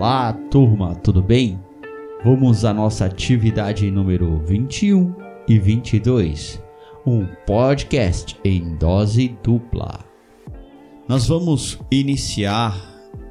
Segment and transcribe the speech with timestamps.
[0.00, 1.62] Olá, turma, tudo bem?
[2.24, 5.14] Vamos à nossa atividade número 21
[5.46, 6.58] e 22,
[7.06, 10.02] um podcast em dose dupla.
[11.06, 12.74] Nós vamos iniciar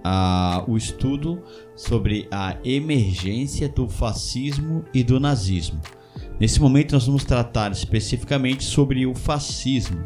[0.05, 1.41] uh, o estudo
[1.75, 5.81] sobre a emergência do fascismo e do nazismo.
[6.39, 10.05] Nesse momento, nós vamos tratar especificamente sobre o fascismo.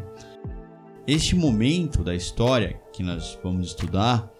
[1.06, 4.33] Este momento da história que nós vamos estudar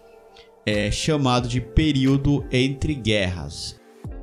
[0.66, 3.80] é chamado de período entre guerras.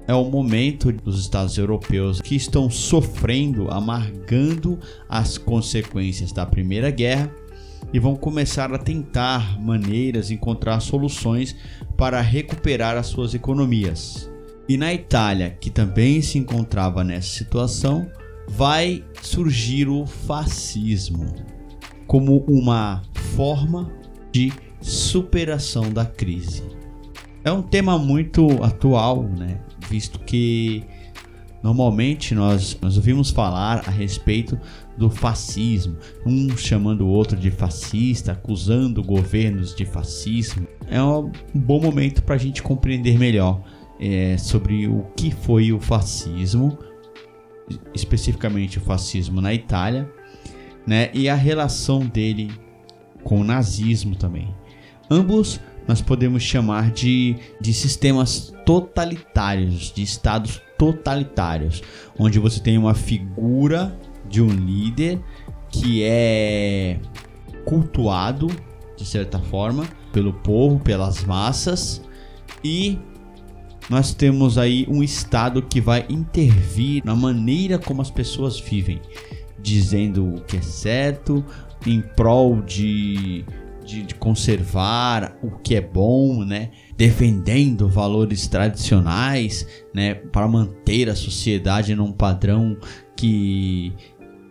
[0.07, 7.33] É o momento dos Estados europeus que estão sofrendo, amargando as consequências da Primeira Guerra
[7.93, 11.55] e vão começar a tentar maneiras, encontrar soluções
[11.97, 14.29] para recuperar as suas economias.
[14.67, 18.09] E na Itália, que também se encontrava nessa situação,
[18.47, 21.33] vai surgir o fascismo
[22.07, 23.01] como uma
[23.35, 23.91] forma
[24.31, 26.63] de superação da crise.
[27.43, 29.59] É um tema muito atual, né?
[29.89, 30.83] Visto que
[31.63, 34.59] normalmente nós, nós ouvimos falar a respeito
[34.97, 40.67] do fascismo, um chamando o outro de fascista, acusando governos de fascismo.
[40.87, 43.63] É um bom momento para a gente compreender melhor
[43.99, 46.77] é, sobre o que foi o fascismo,
[47.93, 50.11] especificamente o fascismo na Itália,
[50.85, 51.09] né?
[51.13, 52.51] E a relação dele
[53.23, 54.53] com o nazismo também.
[55.11, 61.83] Ambos nós podemos chamar de, de sistemas totalitários, de estados totalitários,
[62.17, 65.19] onde você tem uma figura de um líder
[65.69, 66.97] que é
[67.65, 68.47] cultuado,
[68.95, 72.01] de certa forma, pelo povo, pelas massas,
[72.63, 72.97] e
[73.89, 79.01] nós temos aí um Estado que vai intervir na maneira como as pessoas vivem,
[79.59, 81.43] dizendo o que é certo,
[81.85, 83.43] em prol de
[83.85, 86.69] de, de, conservar o que é bom, né?
[86.95, 90.15] Defendendo valores tradicionais, né?
[90.15, 92.77] Para manter a sociedade num padrão
[93.15, 93.93] que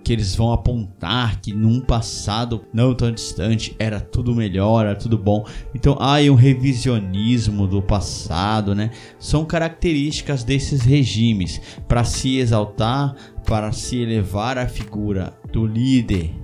[0.03, 5.17] que eles vão apontar que num passado não tão distante era tudo melhor, era tudo
[5.17, 5.47] bom.
[5.73, 8.91] Então há um revisionismo do passado, né?
[9.21, 13.15] São características desses regimes para se exaltar,
[13.47, 16.40] para se elevar a figura do líder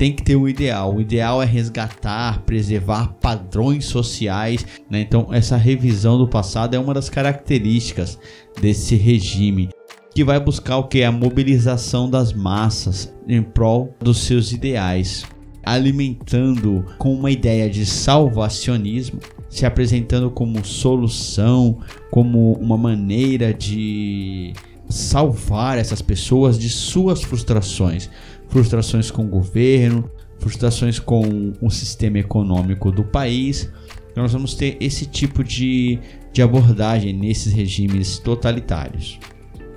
[0.00, 0.94] tem que ter um ideal.
[0.96, 4.64] O ideal é resgatar, preservar padrões sociais.
[4.88, 5.02] Né?
[5.02, 8.18] Então, essa revisão do passado é uma das características
[8.58, 9.68] desse regime
[10.14, 15.26] que vai buscar o que a mobilização das massas em prol dos seus ideais,
[15.62, 21.78] alimentando com uma ideia de salvacionismo, se apresentando como solução,
[22.10, 24.54] como uma maneira de
[24.90, 28.10] salvar essas pessoas de suas frustrações
[28.50, 33.70] frustrações com o governo, frustrações com o sistema econômico do país.
[34.10, 35.98] Então nós vamos ter esse tipo de,
[36.32, 39.18] de abordagem nesses regimes totalitários.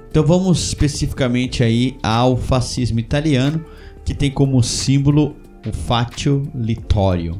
[0.09, 3.63] Então vamos especificamente aí ao fascismo italiano,
[4.03, 5.35] que tem como símbolo
[5.65, 7.39] o Fatio Littorio,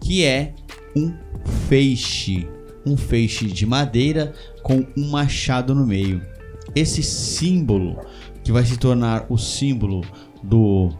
[0.00, 0.54] que é
[0.96, 1.14] um
[1.68, 2.48] feixe,
[2.84, 4.32] um feixe de madeira
[4.62, 6.20] com um machado no meio.
[6.74, 7.98] Esse símbolo
[8.42, 10.02] que vai se tornar o símbolo
[10.42, 10.90] do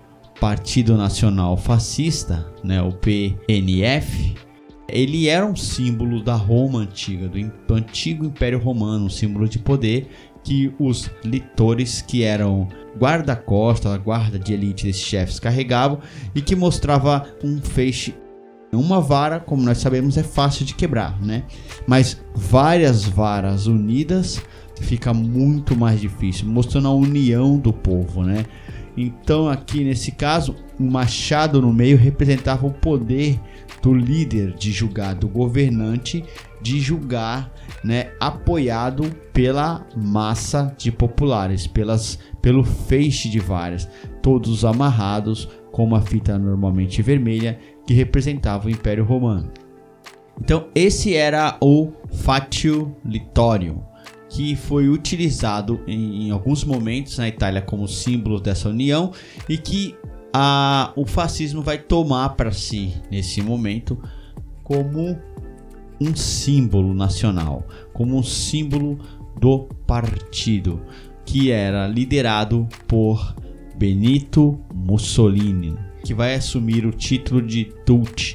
[0.40, 4.34] Partido Nacional Fascista, né, o PNF,
[4.88, 10.08] ele era um símbolo da Roma antiga, do antigo Império Romano, um símbolo de poder
[10.42, 12.68] que os litores, que eram
[12.98, 15.98] guarda-costas, a guarda de elite desses chefes, carregavam
[16.34, 18.14] e que mostrava um feixe.
[18.72, 21.44] Uma vara, como nós sabemos, é fácil de quebrar, né?
[21.86, 24.42] Mas várias varas unidas
[24.80, 28.44] fica muito mais difícil, mostrando a união do povo, né?
[28.96, 33.40] Então, aqui nesse caso, o machado no meio representava o poder
[33.82, 36.24] do líder de julgar, do governante
[36.62, 37.52] de julgar,
[37.82, 43.86] né, apoiado pela massa de populares, pelas, pelo feixe de varas,
[44.22, 49.53] todos amarrados com uma fita normalmente vermelha que representava o Império Romano.
[50.41, 53.93] Então, esse era o Fatio Litorium
[54.34, 59.13] que foi utilizado em, em alguns momentos na Itália como símbolo dessa união
[59.48, 59.95] e que
[60.33, 63.97] a, o fascismo vai tomar para si nesse momento
[64.65, 65.16] como
[66.01, 68.98] um símbolo nacional, como um símbolo
[69.41, 70.83] do partido
[71.25, 73.37] que era liderado por
[73.77, 78.34] Benito Mussolini, que vai assumir o título de Dutch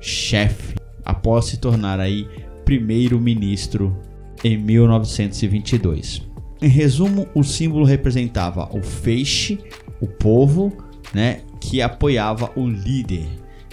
[0.00, 2.28] chefe após se tornar aí
[2.64, 4.13] primeiro-ministro
[4.44, 6.22] em 1922.
[6.60, 9.58] Em resumo, o símbolo representava o feixe,
[10.00, 10.72] o povo,
[11.12, 13.26] né, que apoiava o líder,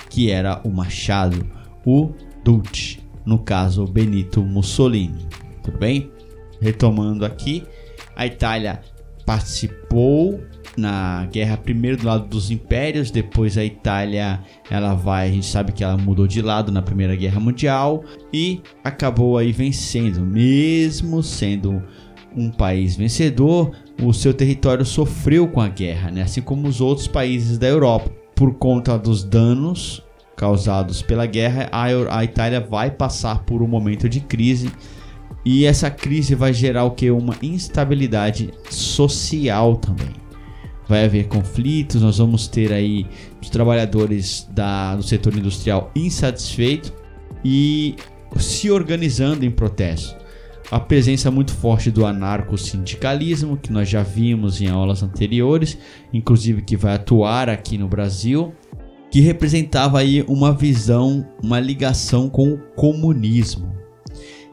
[0.09, 1.45] que era o machado,
[1.85, 2.11] o
[2.43, 2.97] Dutch.
[3.23, 5.27] no caso Benito Mussolini.
[5.61, 6.09] Tudo bem?
[6.59, 7.63] Retomando aqui,
[8.15, 8.81] a Itália
[9.25, 10.41] participou
[10.77, 14.39] na guerra primeiro do lado dos impérios, depois a Itália
[14.69, 18.03] ela vai, a gente sabe que ela mudou de lado na Primeira Guerra Mundial
[18.33, 21.83] e acabou aí vencendo, mesmo sendo
[22.35, 23.71] um país vencedor,
[24.01, 26.21] o seu território sofreu com a guerra, né?
[26.21, 30.03] assim como os outros países da Europa, por conta dos danos
[30.35, 34.71] causados pela guerra, a, Itália vai passar por um momento de crise
[35.45, 37.11] e essa crise vai gerar o que?
[37.11, 40.21] Uma instabilidade social também.
[40.91, 43.05] Vai haver conflitos, nós vamos ter aí
[43.41, 46.91] os trabalhadores da, do setor industrial insatisfeitos
[47.45, 47.95] e
[48.35, 50.17] se organizando em protesto.
[50.69, 55.77] A presença muito forte do anarco-sindicalismo, que nós já vimos em aulas anteriores,
[56.11, 58.53] inclusive que vai atuar aqui no Brasil,
[59.09, 63.73] que representava aí uma visão, uma ligação com o comunismo.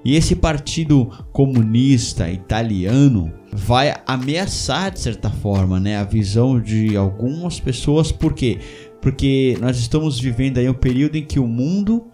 [0.05, 7.59] E esse partido comunista italiano vai ameaçar de certa forma, né, a visão de algumas
[7.61, 8.59] pessoas, por quê?
[9.01, 12.07] Porque nós estamos vivendo aí um período em que o mundo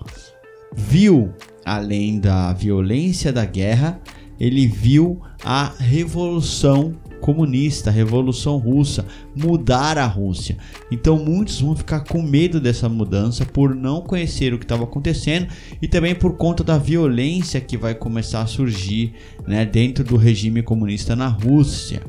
[0.75, 1.32] viu
[1.64, 4.00] além da violência da guerra,
[4.38, 6.94] ele viu a revolução
[7.25, 10.59] comunista, a Revolução Russa, mudar a Rússia.
[10.93, 15.47] Então muitos vão ficar com medo dessa mudança por não conhecer o que estava acontecendo
[15.81, 19.15] e também por conta da violência que vai começar a surgir
[19.47, 22.03] né, dentro do regime comunista na Rússia.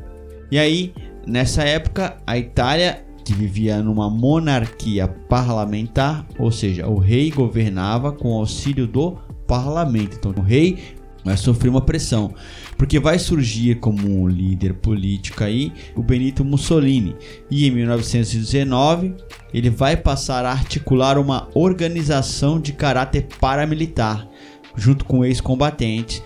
[0.51, 0.93] E aí,
[1.25, 8.33] nessa época, a Itália que vivia numa monarquia parlamentar, ou seja, o rei governava com
[8.33, 9.17] auxílio do
[9.47, 10.17] parlamento.
[10.19, 10.77] Então, o rei
[11.25, 12.33] vai sofrer uma pressão,
[12.77, 17.15] porque vai surgir como líder político aí o Benito Mussolini,
[17.49, 19.15] e em 1919
[19.51, 24.29] ele vai passar a articular uma organização de caráter paramilitar,
[24.75, 26.21] junto com ex-combatentes,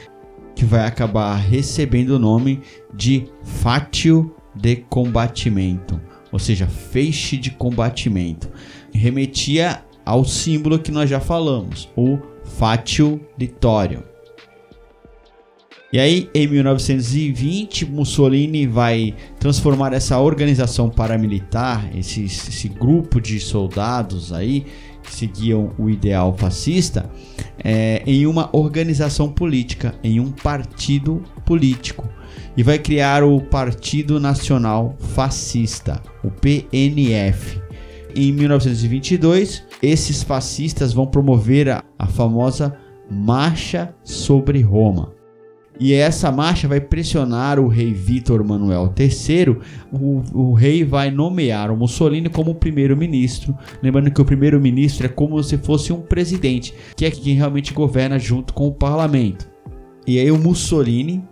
[0.54, 2.60] que vai acabar recebendo o nome
[2.94, 6.02] de Fátio de Combatimento,
[6.34, 8.52] ou seja, feixe de combatimento.
[8.94, 14.09] Remetia ao símbolo que nós já falamos, o Fátio Litório.
[15.92, 24.32] E aí, em 1920, Mussolini vai transformar essa organização paramilitar, esse, esse grupo de soldados
[24.32, 24.68] aí
[25.02, 27.10] que seguiam o ideal fascista,
[27.64, 32.08] é, em uma organização política, em um partido político.
[32.56, 37.60] E vai criar o Partido Nacional Fascista, o PNF.
[38.16, 42.78] Em 1922, esses fascistas vão promover a, a famosa
[43.10, 45.19] Marcha sobre Roma
[45.80, 49.58] e essa marcha vai pressionar o rei Vítor Manuel III.
[49.94, 53.58] O, o rei vai nomear o Mussolini como primeiro-ministro.
[53.81, 58.20] Lembrando que o primeiro-ministro é como se fosse um presidente, que é quem realmente governa
[58.20, 59.50] junto com o parlamento.
[60.06, 61.24] E aí o Mussolini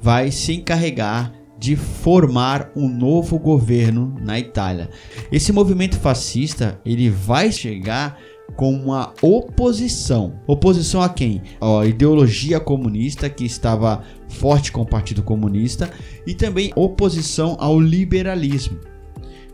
[0.00, 4.90] vai se encarregar de formar um novo governo na Itália.
[5.32, 8.18] Esse movimento fascista ele vai chegar
[8.54, 10.34] com uma oposição.
[10.46, 11.42] Oposição a quem?
[11.60, 15.90] A ideologia comunista que estava forte com o Partido Comunista
[16.26, 18.78] e também oposição ao liberalismo.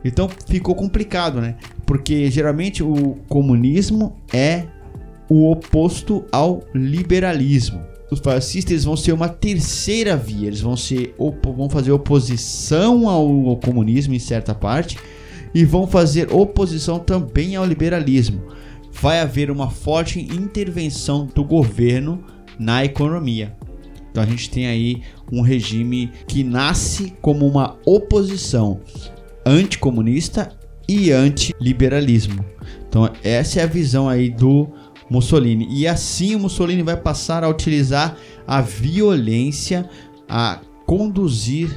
[0.04, 1.56] Então ficou complicado, né?
[1.86, 4.64] Porque geralmente o comunismo é
[5.28, 7.80] o oposto ao liberalismo.
[8.10, 11.14] Os fascistas vão ser uma terceira via, eles vão ser
[11.56, 14.98] vão fazer oposição ao comunismo em certa parte
[15.54, 18.42] e vão fazer oposição também ao liberalismo
[18.92, 22.24] vai haver uma forte intervenção do governo
[22.58, 23.56] na economia.
[24.10, 28.80] Então a gente tem aí um regime que nasce como uma oposição
[29.44, 30.50] anticomunista
[30.86, 32.44] e antiliberalismo.
[32.88, 34.68] Então essa é a visão aí do
[35.08, 35.66] Mussolini.
[35.70, 39.88] E assim o Mussolini vai passar a utilizar a violência
[40.28, 41.70] a conduzir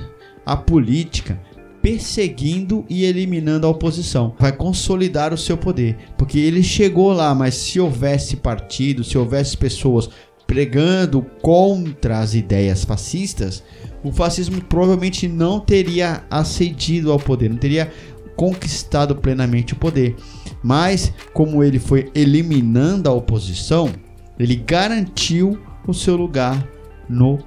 [0.46, 1.40] a política
[1.86, 4.34] perseguindo e eliminando a oposição.
[4.40, 9.56] Vai consolidar o seu poder, porque ele chegou lá, mas se houvesse partido, se houvesse
[9.56, 10.10] pessoas
[10.48, 13.64] pregando contra as ideias fascistas,
[14.04, 17.94] o fascismo provavelmente não teria acedido ao poder, não teria
[18.36, 20.16] conquistado plenamente o poder.
[20.64, 23.92] Mas como ele foi eliminando a oposição,
[24.40, 26.68] ele garantiu o seu lugar
[27.08, 27.38] no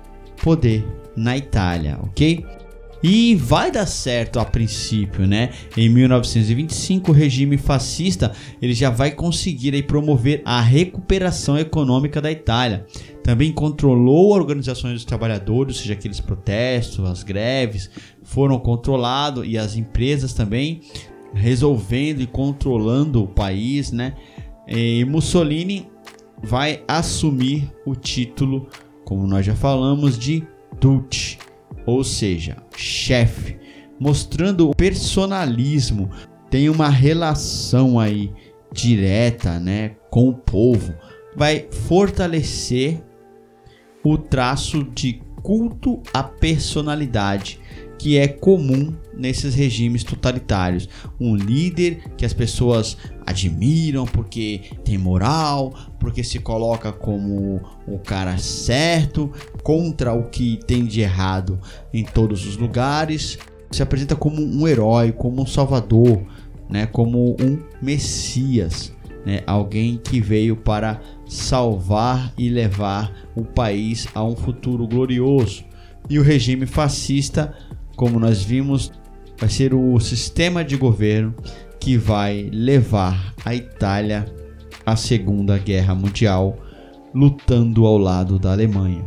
[0.40, 2.46] poder na Itália, ok?
[3.02, 5.50] E vai dar certo a princípio, né?
[5.76, 12.30] Em 1925, o regime fascista ele já vai conseguir aí, promover a recuperação econômica da
[12.30, 12.84] Itália.
[13.22, 17.90] Também controlou organizações dos trabalhadores, ou seja, aqueles protestos, as greves
[18.24, 20.80] foram controlados e as empresas também
[21.32, 24.14] resolvendo e controlando o país, né?
[24.66, 25.88] E Mussolini
[26.42, 28.66] vai assumir o título,
[29.04, 30.42] como nós já falamos, de
[30.80, 31.36] Dutch,
[31.88, 33.56] ou seja, chefe,
[33.98, 36.10] mostrando o personalismo,
[36.50, 38.30] tem uma relação aí
[38.70, 40.94] direta, né, com o povo,
[41.34, 43.02] vai fortalecer
[44.04, 47.58] o traço de culto à personalidade
[47.98, 50.88] que é comum nesses regimes totalitários.
[51.20, 58.38] Um líder que as pessoas admiram porque tem moral, porque se coloca como o cara
[58.38, 59.30] certo,
[59.62, 61.60] contra o que tem de errado
[61.92, 63.38] em todos os lugares,
[63.70, 66.22] se apresenta como um herói, como um salvador,
[66.70, 68.92] né, como um messias,
[69.26, 75.64] né, alguém que veio para salvar e levar o país a um futuro glorioso.
[76.08, 77.54] E o regime fascista
[77.98, 78.92] como nós vimos,
[79.36, 81.34] vai ser o sistema de governo
[81.80, 84.24] que vai levar a Itália
[84.86, 86.56] à Segunda Guerra Mundial,
[87.12, 89.04] lutando ao lado da Alemanha.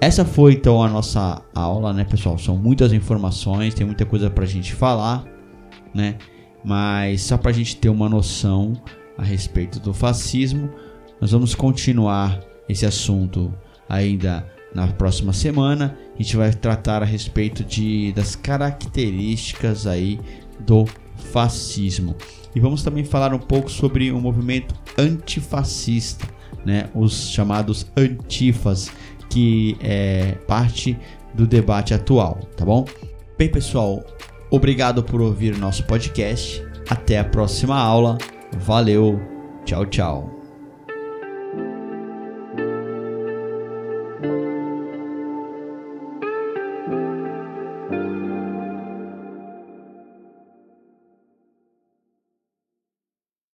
[0.00, 2.36] Essa foi então a nossa aula, né, pessoal?
[2.36, 5.24] São muitas informações, tem muita coisa para a gente falar,
[5.94, 6.18] né?
[6.64, 8.72] Mas só para a gente ter uma noção
[9.16, 10.68] a respeito do fascismo,
[11.20, 13.54] nós vamos continuar esse assunto
[13.88, 20.18] ainda na próxima semana a gente vai tratar a respeito de, das características aí
[20.58, 20.86] do
[21.32, 22.16] fascismo.
[22.54, 26.26] E vamos também falar um pouco sobre o movimento antifascista,
[26.64, 26.88] né?
[26.94, 28.90] os chamados antifas,
[29.28, 30.98] que é parte
[31.34, 32.86] do debate atual, tá bom?
[33.36, 34.02] Bem, pessoal,
[34.50, 36.64] obrigado por ouvir o nosso podcast.
[36.88, 38.16] Até a próxima aula.
[38.58, 39.20] Valeu.
[39.66, 40.35] Tchau, tchau.